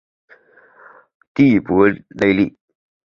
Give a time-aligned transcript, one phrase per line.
[1.35, 2.57] 蒂珀雷里。